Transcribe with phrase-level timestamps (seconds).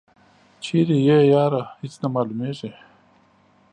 [0.63, 2.69] چیری یی یاره هیڅ نه معلومیږي.